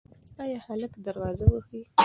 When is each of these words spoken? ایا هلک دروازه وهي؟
ایا 0.41 0.57
هلک 0.67 0.91
دروازه 1.05 1.45
وهي؟ 1.49 1.79